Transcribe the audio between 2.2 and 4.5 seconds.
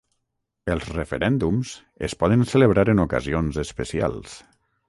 poden celebrar en ocasions especials.